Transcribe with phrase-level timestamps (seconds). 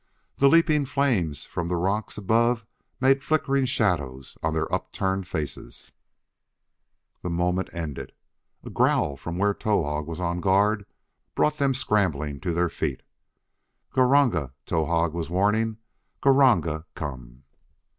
[0.39, 2.65] The leaping flames from the rocks above
[2.99, 5.91] made flickering shadows on their upturned faces.
[7.21, 8.11] The moment ended.
[8.63, 10.87] A growl from where Towahg was on guard
[11.35, 13.03] brought them scrambling to their feet.
[13.91, 15.77] "Gr r ranga!" Towahg was warning.
[16.19, 17.43] "Granga come!"